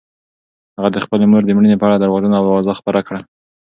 هغه 0.77 0.89
د 0.95 0.97
خپلې 1.05 1.25
مور 1.31 1.41
د 1.45 1.49
مړینې 1.57 1.77
په 1.79 1.85
اړه 1.87 1.95
درواغجنه 2.01 2.37
اوازه 2.41 2.73
خپره 2.79 2.99
کړه. 3.07 3.19